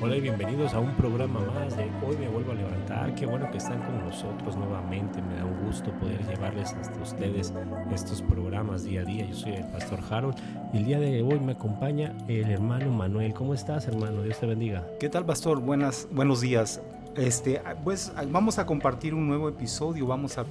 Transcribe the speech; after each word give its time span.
Hola 0.00 0.16
y 0.16 0.20
bienvenidos 0.20 0.74
a 0.74 0.80
un 0.80 0.94
programa 0.96 1.40
más 1.40 1.76
de 1.76 1.84
Hoy 2.06 2.16
me 2.18 2.28
vuelvo 2.28 2.52
a 2.52 2.54
levantar. 2.54 3.14
Qué 3.14 3.24
bueno 3.24 3.50
que 3.50 3.58
están 3.58 3.80
con 3.82 4.04
nosotros 4.04 4.56
nuevamente. 4.56 5.22
Me 5.22 5.36
da 5.36 5.44
un 5.44 5.64
gusto 5.64 5.90
poder 5.92 6.26
llevarles 6.26 6.74
hasta 6.74 7.00
ustedes 7.00 7.54
estos 7.92 8.20
programas 8.20 8.84
día 8.84 9.00
a 9.00 9.04
día. 9.04 9.26
Yo 9.26 9.34
soy 9.34 9.52
el 9.52 9.64
pastor 9.64 10.00
Harold 10.10 10.36
y 10.72 10.78
el 10.78 10.84
día 10.84 11.00
de 11.00 11.22
hoy 11.22 11.40
me 11.40 11.52
acompaña 11.52 12.12
el 12.28 12.50
hermano 12.50 12.90
Manuel. 12.90 13.32
¿Cómo 13.32 13.54
estás, 13.54 13.88
hermano? 13.88 14.22
Dios 14.22 14.38
te 14.38 14.46
bendiga. 14.46 14.86
¿Qué 15.00 15.08
tal, 15.08 15.24
pastor? 15.24 15.60
Buenas, 15.60 16.08
buenos 16.10 16.40
días. 16.40 16.82
Este, 17.16 17.62
pues 17.82 18.12
vamos 18.30 18.58
a 18.58 18.66
compartir 18.66 19.14
un 19.14 19.26
nuevo 19.26 19.48
episodio. 19.48 20.06
Vamos 20.06 20.38
a 20.38 20.44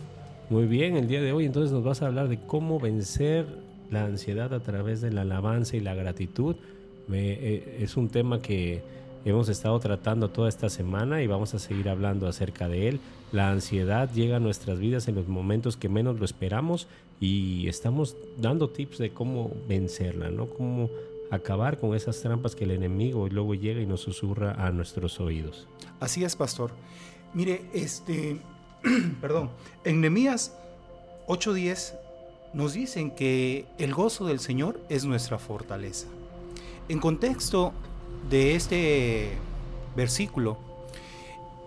Muy 0.50 0.66
bien, 0.66 0.96
el 0.96 1.08
día 1.08 1.22
de 1.22 1.32
hoy 1.32 1.46
entonces 1.46 1.72
nos 1.72 1.84
vas 1.84 2.02
a 2.02 2.08
hablar 2.08 2.28
de 2.28 2.40
cómo 2.40 2.80
vencer 2.80 3.46
la 3.92 4.06
ansiedad 4.06 4.54
a 4.54 4.62
través 4.62 5.02
de 5.02 5.12
la 5.12 5.22
alabanza 5.22 5.78
y 5.78 5.80
la 5.80 5.94
gratitud. 5.94 6.56
Eh, 7.12 7.80
es 7.82 7.98
un 7.98 8.10
tema 8.10 8.42
que 8.42 8.82
hemos 9.26 9.50
estado 9.50 9.80
tratando 9.80 10.30
toda 10.30 10.50
esta 10.50 10.70
semana 10.70 11.22
y 11.22 11.28
vamos 11.28 11.54
a 11.54 11.60
seguir 11.60 11.90
hablando 11.90 12.28
acerca 12.28 12.68
de 12.68 12.90
él. 12.90 13.00
La 13.32 13.50
ansiedad 13.50 14.12
llega 14.12 14.38
a 14.38 14.40
nuestras 14.40 14.80
vidas 14.80 15.08
en 15.08 15.16
los 15.16 15.28
momentos 15.28 15.78
que 15.78 15.90
menos 15.90 16.20
lo 16.20 16.26
esperamos 16.26 16.88
y 17.20 17.68
estamos 17.68 18.18
dando 18.38 18.70
tips 18.70 18.98
de 18.98 19.12
cómo 19.12 19.52
vencerla, 19.68 20.30
¿no? 20.30 20.48
Cómo 20.48 20.90
acabar 21.32 21.80
con 21.80 21.96
esas 21.96 22.20
trampas 22.22 22.56
que 22.56 22.66
el 22.66 22.72
enemigo 22.72 23.28
luego 23.30 23.56
llega 23.56 23.82
y 23.82 23.86
nos 23.86 24.02
susurra 24.02 24.54
a 24.54 24.72
nuestros 24.72 25.20
oídos. 25.20 25.68
Así 26.00 26.24
es, 26.24 26.36
pastor. 26.36 26.72
Mire, 27.34 27.66
este, 27.74 28.40
perdón, 29.22 29.50
en 29.84 30.02
Nehemías 30.02 30.56
8:10 31.28 31.96
nos 32.54 32.74
dicen 32.74 33.12
que 33.12 33.66
el 33.80 33.94
gozo 33.94 34.28
del 34.28 34.40
Señor 34.40 34.80
es 34.90 35.06
nuestra 35.06 35.40
fortaleza. 35.40 36.08
En 36.90 37.00
contexto, 37.00 37.74
de 38.30 38.56
este 38.56 39.32
versículo, 39.96 40.58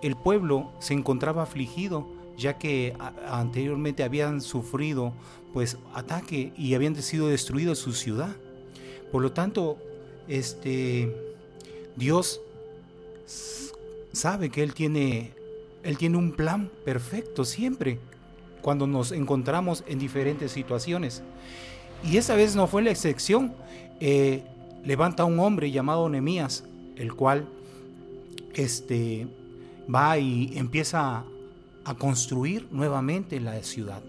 el 0.02 0.16
pueblo 0.16 0.70
se 0.78 0.94
encontraba 0.94 1.42
afligido 1.42 2.06
ya 2.36 2.58
que 2.58 2.94
anteriormente 3.26 4.02
habían 4.04 4.40
sufrido 4.42 5.12
pues 5.54 5.78
ataque 5.94 6.52
y 6.56 6.74
habían 6.74 6.94
sido 6.96 7.28
destruidos 7.28 7.78
su 7.78 7.92
ciudad. 7.92 8.36
Por 9.10 9.22
lo 9.22 9.32
tanto, 9.32 9.78
este 10.28 11.14
Dios 11.96 12.40
sabe 14.12 14.50
que 14.50 14.62
él 14.62 14.74
tiene 14.74 15.32
él 15.82 15.96
tiene 15.96 16.18
un 16.18 16.32
plan 16.32 16.70
perfecto 16.84 17.44
siempre 17.44 17.98
cuando 18.60 18.86
nos 18.86 19.12
encontramos 19.12 19.84
en 19.86 19.98
diferentes 19.98 20.52
situaciones. 20.52 21.22
Y 22.04 22.16
esa 22.16 22.34
vez 22.34 22.56
no 22.56 22.66
fue 22.66 22.82
la 22.82 22.90
excepción. 22.90 23.54
Eh, 24.00 24.42
levanta 24.86 25.24
un 25.24 25.38
hombre 25.40 25.70
llamado 25.70 26.08
Nemías, 26.08 26.64
el 26.94 27.12
cual 27.14 27.46
este, 28.54 29.26
va 29.92 30.16
y 30.16 30.56
empieza 30.56 31.24
a 31.84 31.94
construir 31.94 32.68
nuevamente 32.70 33.40
la 33.40 33.60
ciudad. 33.62 34.02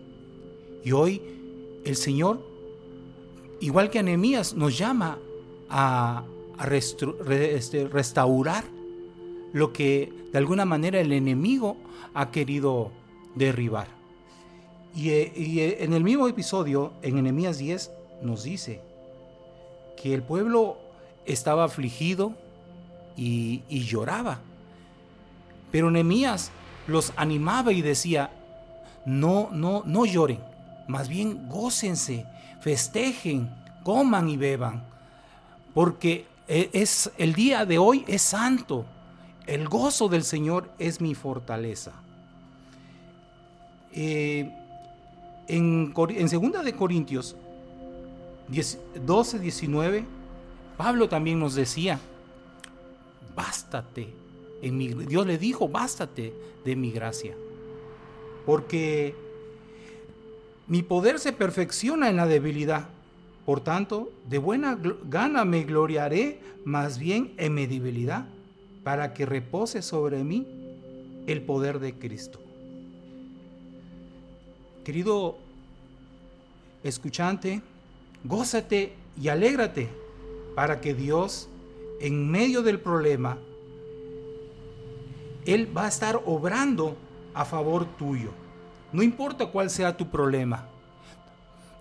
Y 0.86 0.92
hoy 0.92 1.22
el 1.84 1.96
Señor, 1.96 2.46
igual 3.60 3.90
que 3.90 4.00
a 4.00 4.04
Nehemías, 4.04 4.54
nos 4.54 4.78
llama 4.78 5.18
a, 5.70 6.24
este, 6.72 7.88
restaurar 7.88 8.64
lo 9.54 9.74
que 9.74 10.14
de 10.32 10.38
alguna 10.38 10.66
manera 10.66 11.00
el 11.00 11.12
enemigo 11.12 11.78
ha 12.14 12.30
querido 12.30 12.92
derribar. 13.36 13.88
Y, 14.96 15.10
y 15.10 15.76
en 15.80 15.94
el 15.94 16.04
mismo 16.04 16.28
episodio, 16.28 16.94
en 17.02 17.22
Nehemías 17.22 17.58
10, 17.58 17.92
nos 18.22 18.44
dice, 18.44 18.82
que 20.02 20.14
el 20.14 20.22
pueblo 20.22 20.78
estaba 21.26 21.66
afligido 21.66 22.34
y, 23.18 23.62
lloraba. 23.70 24.40
Pero 25.72 25.92
Nehemías 25.92 26.52
los 26.88 27.12
animaba 27.18 27.74
y 27.74 27.82
decía, 27.82 28.32
no, 29.06 29.50
no, 29.52 29.84
no 29.86 30.06
lloren, 30.06 30.40
más 30.88 31.10
bien 31.10 31.50
gócense, 31.50 32.26
festejen, 32.62 33.50
coman 33.84 34.30
y 34.30 34.38
beban, 34.38 34.84
porque 35.74 36.26
e, 36.48 36.70
es, 36.74 37.12
el 37.18 37.34
día 37.34 37.66
de 37.66 37.78
hoy 37.78 38.06
es 38.08 38.22
santo, 38.22 38.86
el 39.46 39.68
gozo 39.68 40.08
del 40.08 40.24
Señor 40.24 40.70
es 40.80 41.02
mi 41.02 41.16
fortaleza. 41.16 41.94
Eh, 43.94 44.54
en, 45.48 45.94
en 45.98 46.30
segunda 46.30 46.62
de 46.62 46.74
Corintios 46.74 47.36
12, 48.50 49.40
19, 49.40 50.06
Pablo 50.78 51.10
también 51.10 51.40
nos 51.40 51.56
decía, 51.56 52.00
bástate, 53.36 54.14
en 54.62 54.78
mi, 54.78 54.88
Dios 54.90 55.28
le 55.28 55.38
dijo, 55.38 55.68
bástate 55.68 56.34
de 56.64 56.76
mi 56.76 56.92
gracia, 56.92 57.36
porque 58.46 59.16
mi 60.68 60.84
poder 60.84 61.20
se 61.20 61.34
perfecciona 61.34 62.10
en 62.10 62.18
la 62.18 62.28
debilidad. 62.28 62.90
Por 63.46 63.62
tanto, 63.62 64.12
de 64.28 64.40
buena 64.40 64.78
gana 65.06 65.46
me 65.46 65.64
gloriaré 65.64 66.42
más 66.66 67.00
bien 67.00 67.34
en 67.38 67.54
mi 67.54 67.66
debilidad, 67.66 68.28
para 68.84 69.14
que 69.14 69.26
repose 69.26 69.82
sobre 69.82 70.24
mí 70.24 70.48
el 71.28 71.42
poder 71.42 71.80
de 71.80 71.94
Cristo. 71.94 72.40
Querido 74.84 75.38
escuchante, 76.84 77.62
gózate 78.24 78.94
y 79.20 79.30
alégrate 79.30 79.90
para 80.56 80.82
que 80.82 80.94
Dios, 80.94 81.50
en 82.00 82.30
medio 82.30 82.62
del 82.62 82.80
problema, 82.80 83.38
Él 85.46 85.76
va 85.76 85.86
a 85.86 85.90
estar 85.90 86.22
obrando 86.26 86.96
a 87.34 87.46
favor 87.46 87.86
tuyo. 87.98 88.32
No 88.92 89.04
importa 89.04 89.46
cuál 89.48 89.70
sea 89.70 89.96
tu 89.96 90.10
problema. 90.10 90.68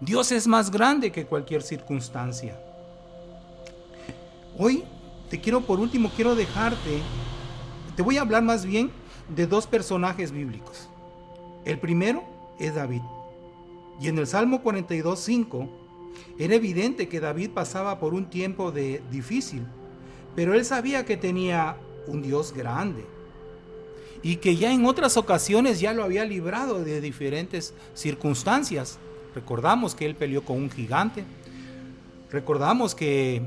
Dios 0.00 0.30
es 0.32 0.46
más 0.46 0.70
grande 0.70 1.10
que 1.10 1.24
cualquier 1.24 1.62
circunstancia. 1.62 2.60
Hoy 4.58 4.84
te 5.30 5.40
quiero, 5.40 5.62
por 5.62 5.80
último, 5.80 6.10
quiero 6.14 6.34
dejarte, 6.34 7.00
te 7.94 8.02
voy 8.02 8.18
a 8.18 8.20
hablar 8.20 8.42
más 8.42 8.64
bien 8.64 8.90
de 9.34 9.46
dos 9.46 9.66
personajes 9.66 10.30
bíblicos. 10.30 10.88
El 11.64 11.78
primero 11.78 12.22
es 12.58 12.74
David. 12.74 13.02
Y 14.00 14.08
en 14.08 14.18
el 14.18 14.26
Salmo 14.26 14.62
42, 14.62 15.18
5, 15.18 15.68
era 16.38 16.54
evidente 16.54 17.08
que 17.08 17.20
David 17.20 17.50
pasaba 17.50 17.98
por 17.98 18.14
un 18.14 18.28
tiempo 18.30 18.72
de 18.72 19.02
difícil, 19.10 19.62
pero 20.34 20.54
él 20.54 20.64
sabía 20.64 21.04
que 21.04 21.16
tenía 21.16 21.76
un 22.06 22.22
Dios 22.22 22.52
grande 22.52 23.04
y 24.22 24.36
que 24.36 24.56
ya 24.56 24.72
en 24.72 24.84
otras 24.86 25.16
ocasiones 25.16 25.80
ya 25.80 25.92
lo 25.92 26.02
había 26.02 26.24
librado 26.24 26.82
de 26.82 27.00
diferentes 27.00 27.74
circunstancias. 27.94 28.98
Recordamos 29.34 29.94
que 29.94 30.06
él 30.06 30.14
peleó 30.14 30.42
con 30.42 30.56
un 30.56 30.70
gigante, 30.70 31.24
recordamos 32.30 32.94
que 32.94 33.42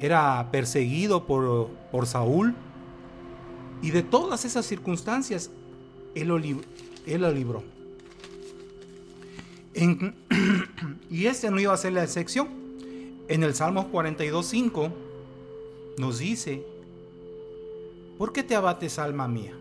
era 0.00 0.48
perseguido 0.50 1.26
por, 1.26 1.68
por 1.90 2.06
Saúl 2.06 2.54
y 3.82 3.90
de 3.90 4.02
todas 4.02 4.44
esas 4.44 4.66
circunstancias 4.66 5.50
él 6.14 6.28
lo, 6.28 6.36
él 6.38 7.20
lo 7.20 7.30
libró. 7.32 7.62
y 11.10 11.26
este 11.26 11.50
no 11.50 11.60
iba 11.60 11.72
a 11.72 11.76
ser 11.76 11.92
la 11.92 12.02
excepción. 12.02 12.48
En 13.28 13.42
el 13.42 13.54
Salmo 13.54 13.90
42.5 13.92 14.90
nos 15.98 16.18
dice, 16.18 16.64
¿por 18.16 18.32
qué 18.32 18.42
te 18.42 18.56
abates 18.56 18.98
alma 18.98 19.28
mía? 19.28 19.52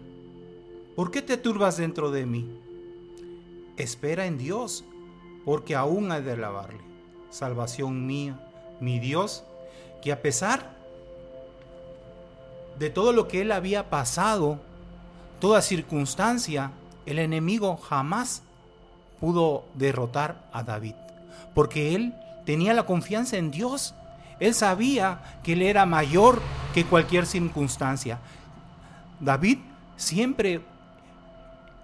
¿Por 0.96 1.12
qué 1.12 1.22
te 1.22 1.38
turbas 1.38 1.78
dentro 1.78 2.10
de 2.10 2.26
mí? 2.26 2.50
Espera 3.76 4.26
en 4.26 4.38
Dios, 4.38 4.84
porque 5.46 5.76
aún 5.76 6.12
hay 6.12 6.24
de 6.24 6.32
alabarle. 6.32 6.80
Salvación 7.30 8.08
mía, 8.08 8.40
mi 8.80 9.00
Dios, 9.00 9.44
que 10.02 10.12
a 10.12 10.22
pesar 10.22 10.76
de 12.80 12.90
todo 12.90 13.12
lo 13.12 13.28
que 13.28 13.42
él 13.42 13.52
había 13.52 13.90
pasado, 13.90 14.60
toda 15.40 15.62
circunstancia, 15.62 16.72
el 17.06 17.20
enemigo 17.20 17.78
jamás 17.78 18.42
pudo 19.20 19.66
derrotar 19.74 20.48
a 20.52 20.64
David, 20.64 20.96
porque 21.54 21.96
él 21.96 22.14
tenía 22.46 22.74
la 22.74 22.86
confianza 22.86 23.38
en 23.38 23.52
Dios. 23.52 23.94
Él 24.40 24.54
sabía 24.54 25.40
que 25.44 25.54
él 25.54 25.62
era 25.62 25.86
mayor 25.86 26.42
que 26.74 26.86
cualquier 26.86 27.26
circunstancia. 27.26 28.20
David 29.20 29.58
siempre 29.96 30.62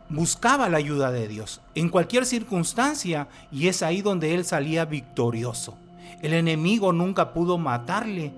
buscaba 0.10 0.70
la 0.70 0.78
ayuda 0.78 1.12
de 1.12 1.28
Dios 1.28 1.62
en 1.74 1.90
cualquier 1.90 2.26
circunstancia 2.26 3.28
y 3.52 3.68
es 3.68 3.82
ahí 3.82 4.02
donde 4.02 4.36
él 4.36 4.46
salía 4.46 4.86
victorioso. 4.86 5.76
El 6.22 6.34
enemigo 6.34 6.94
nunca 6.94 7.34
pudo 7.34 7.58
matarle 7.58 8.32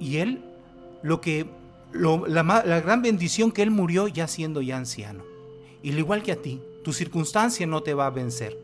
y 0.00 0.16
él 0.16 0.42
lo 1.02 1.20
que 1.20 1.46
la, 1.92 2.80
gran 2.80 3.02
bendición 3.02 3.52
que 3.52 3.62
él 3.62 3.70
murió 3.70 4.08
ya 4.08 4.26
siendo 4.26 4.60
ya 4.60 4.76
anciano. 4.76 5.22
Y 5.82 5.92
al 5.92 5.98
igual 5.98 6.22
que 6.22 6.32
a 6.32 6.36
ti, 6.36 6.60
tu 6.82 6.92
circunstancia 6.92 7.66
no 7.66 7.82
te 7.82 7.94
va 7.94 8.06
a 8.06 8.10
vencer. 8.10 8.58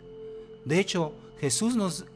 De 0.64 0.78
hecho, 0.81 1.12
Jesús 1.40 1.76
nos, 1.76 2.06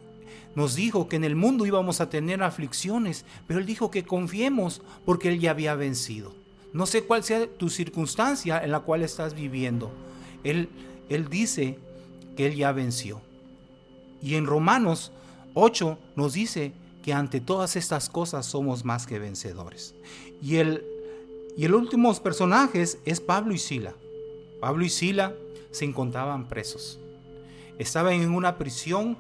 nos 0.55 0.75
dijo 0.75 1.09
que 1.09 1.17
en 1.17 1.25
el 1.25 1.37
mundo 1.37 1.67
íbamos 1.67 2.01
a 2.01 2.09
tener 2.09 2.43
aflicciones, 2.43 3.25
pero 3.47 3.61
Él 3.61 3.67
dijo 3.67 3.91
que 3.91 4.05
confiemos 4.05 4.83
porque 5.05 5.29
Él 5.29 5.41
ya 5.41 5.51
había 5.51 5.75
vencido. 5.75 6.33
No 6.73 6.87
sé 6.87 7.03
cuál 7.05 7.25
sea 7.25 7.47
tu 7.47 7.71
circunstancia 7.71 8.63
en 8.63 8.73
la 8.73 8.81
cual 8.81 9.03
estás 9.03 9.35
viviendo. 9.35 9.91
Él, 10.45 10.69
él 11.09 11.29
dice 11.29 11.79
que 12.37 12.47
Él 12.47 12.57
ya 12.57 12.73
venció. 12.73 13.21
Y 14.23 14.35
en 14.35 14.47
Romanos 14.47 15.13
8 15.55 15.99
nos 16.17 16.35
dice 16.35 16.73
que 17.03 17.13
ante 17.13 17.41
todas 17.41 17.77
estas 17.77 18.09
cosas 18.09 18.47
somos 18.47 18.85
más 18.85 19.07
que 19.07 19.19
vencedores. 19.19 19.95
Y 20.43 20.57
el, 20.57 20.85
y 21.57 21.65
el 21.65 21.75
último 21.75 22.15
personajes 22.15 22.99
es 23.05 23.21
Pablo 23.21 23.55
y 23.55 23.59
Sila. 23.59 23.95
Pablo 24.61 24.85
y 24.85 24.89
Sila 24.91 25.35
se 25.71 25.85
encontraban 25.85 26.49
presos. 26.49 26.99
Estaban 27.79 28.15
en 28.15 28.35
una 28.35 28.59
prisión 28.59 29.17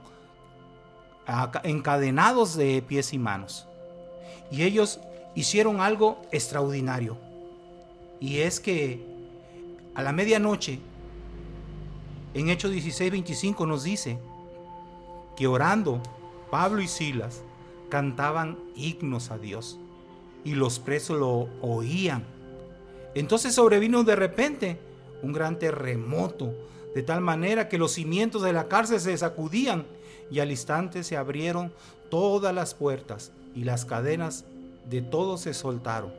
encadenados 1.62 2.56
de 2.56 2.82
pies 2.82 3.12
y 3.12 3.18
manos. 3.18 3.66
Y 4.50 4.62
ellos 4.62 5.00
hicieron 5.34 5.80
algo 5.80 6.22
extraordinario. 6.32 7.16
Y 8.20 8.38
es 8.38 8.60
que 8.60 9.04
a 9.94 10.02
la 10.02 10.12
medianoche, 10.12 10.80
en 12.34 12.48
Hechos 12.48 12.72
16, 12.72 13.10
25 13.12 13.66
nos 13.66 13.84
dice 13.84 14.18
que 15.36 15.46
orando, 15.46 16.02
Pablo 16.50 16.80
y 16.82 16.88
Silas 16.88 17.42
cantaban 17.88 18.58
himnos 18.74 19.30
a 19.30 19.38
Dios 19.38 19.78
y 20.44 20.54
los 20.54 20.78
presos 20.78 21.18
lo 21.18 21.48
oían. 21.62 22.24
Entonces 23.14 23.54
sobrevino 23.54 24.04
de 24.04 24.16
repente 24.16 24.78
un 25.22 25.32
gran 25.32 25.58
terremoto, 25.58 26.52
de 26.94 27.02
tal 27.02 27.20
manera 27.20 27.68
que 27.68 27.78
los 27.78 27.92
cimientos 27.92 28.42
de 28.42 28.52
la 28.52 28.68
cárcel 28.68 29.00
se 29.00 29.16
sacudían 29.16 29.86
y 30.30 30.40
al 30.40 30.50
instante 30.50 31.04
se 31.04 31.16
abrieron 31.16 31.72
todas 32.10 32.54
las 32.54 32.74
puertas 32.74 33.32
y 33.54 33.64
las 33.64 33.84
cadenas 33.84 34.44
de 34.88 35.02
todos 35.02 35.42
se 35.42 35.54
soltaron. 35.54 36.12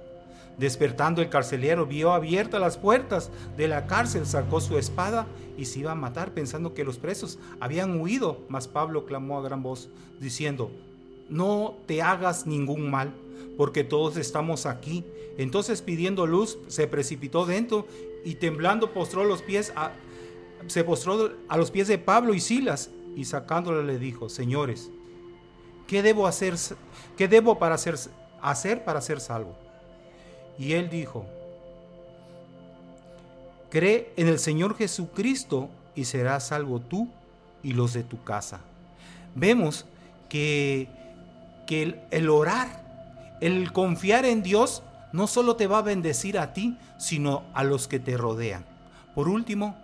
Despertando 0.58 1.22
el 1.22 1.30
carcelero 1.30 1.86
vio 1.86 2.12
abiertas 2.12 2.60
las 2.60 2.78
puertas 2.78 3.32
de 3.56 3.70
la 3.70 3.88
cárcel, 3.88 4.26
sacó 4.26 4.60
su 4.60 4.78
espada 4.78 5.26
y 5.58 5.66
se 5.66 5.80
iba 5.80 5.94
a 5.94 5.96
matar 5.96 6.34
pensando 6.34 6.74
que 6.74 6.84
los 6.84 6.98
presos 6.98 7.40
habían 7.62 8.00
huido. 8.02 8.40
Mas 8.50 8.68
Pablo 8.68 9.06
clamó 9.06 9.40
a 9.40 9.42
gran 9.42 9.64
voz 9.64 9.88
diciendo, 10.20 10.70
no 11.30 11.76
te 11.86 12.02
hagas 12.02 12.46
ningún 12.46 12.92
mal, 12.92 13.14
porque 13.56 13.86
todos 13.86 14.18
estamos 14.18 14.66
aquí. 14.66 15.06
Entonces 15.38 15.82
pidiendo 15.82 16.28
luz, 16.28 16.60
se 16.68 16.88
precipitó 16.88 17.46
dentro 17.46 17.88
y 18.24 18.36
temblando 18.36 18.92
postró 18.94 19.24
los 19.24 19.42
pies 19.42 19.74
a, 19.76 19.92
se 20.68 20.84
postró 20.84 21.34
a 21.48 21.58
los 21.58 21.72
pies 21.72 21.88
de 21.88 21.98
Pablo 21.98 22.34
y 22.34 22.40
Silas 22.40 22.90
y 23.16 23.26
sacándole 23.26 23.84
le 23.84 24.00
dijo, 24.00 24.30
señores, 24.30 24.90
¿qué 25.88 26.02
debo 26.02 26.28
hacer, 26.28 26.56
qué 27.18 27.28
debo 27.28 27.60
para 27.60 27.76
hacer, 27.76 27.96
hacer 28.42 28.84
para 28.84 29.02
ser 29.02 29.20
salvo? 29.20 29.56
Y 30.58 30.74
él 30.74 30.90
dijo, 30.90 31.26
cree 33.70 34.14
en 34.16 34.28
el 34.28 34.40
Señor 34.40 34.76
Jesucristo 34.76 35.70
y 35.96 36.06
serás 36.06 36.48
salvo 36.48 36.80
tú 36.80 37.10
y 37.64 37.74
los 37.74 37.94
de 37.94 38.04
tu 38.04 38.24
casa. 38.24 38.62
Vemos 39.36 39.86
que, 40.28 40.88
que 41.66 42.02
el 42.12 42.30
orar, 42.30 43.38
el 43.42 43.72
confiar 43.72 44.26
en 44.26 44.44
Dios, 44.44 44.84
no 45.12 45.28
solo 45.28 45.56
te 45.56 45.68
va 45.68 45.80
a 45.80 45.84
bendecir 45.84 46.38
a 46.38 46.54
ti, 46.54 46.78
sino 46.98 47.44
a 47.54 47.64
los 47.64 47.88
que 47.88 48.00
te 48.00 48.18
rodean. 48.18 48.66
Por 49.16 49.28
último, 49.28 49.78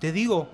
te 0.00 0.12
digo, 0.12 0.48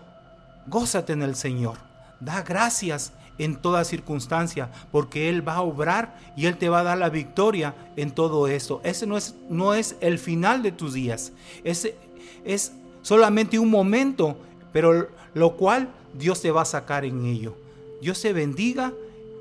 gózate 0.67 1.13
en 1.13 1.23
el 1.23 1.35
Señor, 1.35 1.79
da 2.21 2.43
gracias 2.43 3.13
en 3.39 3.57
toda 3.57 3.85
circunstancia, 3.85 4.71
porque 4.91 5.29
Él 5.29 5.47
va 5.47 5.55
a 5.55 5.63
obrar 5.63 6.19
y 6.37 6.47
Él 6.47 6.57
te 6.57 6.69
va 6.69 6.81
a 6.81 6.85
dar 6.85 6.99
la 6.99 7.09
victoria 7.09 7.75
en 7.97 8.11
todo 8.11 8.49
esto. 8.49 8.81
Ese 8.85 9.07
no 9.07 9.17
es, 9.17 9.35
no 9.49 9.75
es 9.75 9.97
el 10.01 10.19
final 10.19 10.63
de 10.63 10.73
tus 10.73 10.93
días, 10.95 11.33
es 11.65 12.73
solamente 13.03 13.59
un 13.59 13.71
momento, 13.71 14.37
pero 14.73 15.09
lo 15.35 15.57
cual 15.57 15.89
Dios 16.15 16.43
te 16.43 16.51
va 16.51 16.63
a 16.63 16.67
sacar 16.67 17.05
en 17.05 17.25
ello. 17.25 17.55
Dios 18.01 18.21
te 18.21 18.33
bendiga 18.33 18.93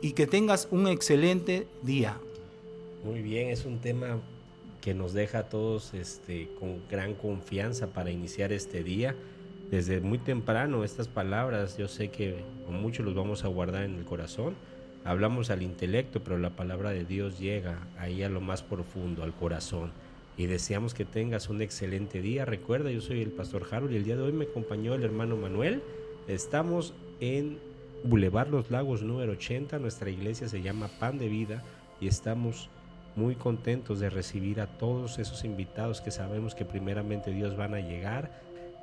y 0.02 0.14
que 0.14 0.28
tengas 0.28 0.68
un 0.72 0.88
excelente 0.88 1.68
día. 1.82 2.18
Muy 3.04 3.22
bien, 3.22 3.50
es 3.50 3.66
un 3.66 3.80
tema 3.80 4.18
que 4.88 4.94
nos 4.94 5.12
deja 5.12 5.40
a 5.40 5.50
todos 5.50 5.94
este, 5.94 6.48
con 6.58 6.88
gran 6.90 7.14
confianza 7.14 7.88
para 7.88 8.10
iniciar 8.10 8.54
este 8.54 8.86
día 8.86 9.16
desde 9.70 10.00
muy 10.00 10.18
temprano 10.18 10.86
estas 10.86 11.10
palabras, 11.10 11.78
yo 11.78 11.90
sé 11.90 12.08
que 12.08 12.38
muchos 12.70 13.06
los 13.06 13.14
vamos 13.14 13.44
a 13.44 13.50
guardar 13.50 13.84
en 13.84 13.96
el 13.96 14.06
corazón. 14.06 14.56
Hablamos 15.04 15.50
al 15.50 15.62
intelecto, 15.62 16.24
pero 16.24 16.38
la 16.38 16.52
palabra 16.52 16.92
de 16.92 17.04
Dios 17.04 17.38
llega 17.38 17.86
ahí 17.98 18.24
a 18.24 18.30
lo 18.30 18.40
más 18.40 18.64
profundo, 18.64 19.24
al 19.24 19.34
corazón. 19.34 19.92
Y 20.38 20.46
deseamos 20.46 20.94
que 20.94 21.04
tengas 21.04 21.50
un 21.50 21.62
excelente 21.62 22.22
día. 22.22 22.46
Recuerda, 22.46 22.90
yo 22.90 23.02
soy 23.02 23.22
el 23.22 23.32
pastor 23.32 23.68
Harold 23.70 23.92
y 23.92 23.98
el 23.98 24.06
día 24.06 24.16
de 24.16 24.22
hoy 24.22 24.32
me 24.32 24.46
acompañó 24.46 24.96
el 24.96 25.04
hermano 25.04 25.36
Manuel. 25.36 25.84
Estamos 26.30 26.94
en 27.20 27.58
Boulevard 28.06 28.52
Los 28.52 28.72
Lagos 28.72 29.02
número 29.02 29.34
80. 29.34 29.80
Nuestra 29.80 30.10
iglesia 30.10 30.48
se 30.48 30.62
llama 30.62 30.90
Pan 30.98 31.18
de 31.18 31.28
Vida 31.28 31.62
y 32.00 32.08
estamos 32.08 32.70
muy 33.18 33.36
contentos 33.36 34.00
de 34.00 34.10
recibir 34.10 34.62
a 34.62 34.68
todos 34.68 35.20
esos 35.20 35.44
invitados 35.44 36.02
que 36.02 36.12
sabemos 36.12 36.56
que 36.56 36.66
primeramente 36.66 37.32
Dios 37.32 37.58
van 37.58 37.74
a 37.74 37.80
llegar 37.80 38.32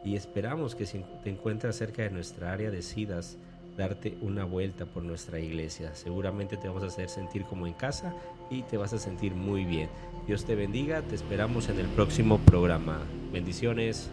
y 0.04 0.16
esperamos 0.16 0.74
que 0.74 0.86
si 0.86 1.04
te 1.22 1.30
encuentras 1.30 1.76
cerca 1.76 2.02
de 2.02 2.10
nuestra 2.10 2.52
área 2.52 2.70
decidas 2.70 3.38
darte 3.76 4.16
una 4.20 4.44
vuelta 4.44 4.86
por 4.86 5.02
nuestra 5.02 5.40
iglesia. 5.40 5.94
Seguramente 5.94 6.56
te 6.56 6.68
vamos 6.68 6.82
a 6.82 6.86
hacer 6.86 7.08
sentir 7.08 7.44
como 7.44 7.66
en 7.66 7.72
casa 7.72 8.14
y 8.50 8.62
te 8.62 8.76
vas 8.76 8.92
a 8.92 8.98
sentir 8.98 9.34
muy 9.34 9.64
bien. 9.64 9.88
Dios 10.26 10.44
te 10.44 10.54
bendiga, 10.54 11.02
te 11.02 11.14
esperamos 11.14 11.68
en 11.68 11.78
el 11.78 11.86
próximo 11.86 12.38
programa. 12.38 13.00
Bendiciones. 13.32 14.10